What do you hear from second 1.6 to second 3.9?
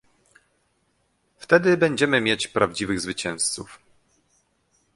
będziemy mieć prawdziwych zwycięzców